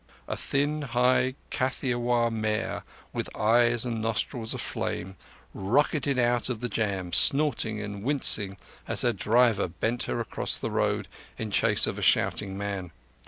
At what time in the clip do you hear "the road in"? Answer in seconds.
10.57-11.51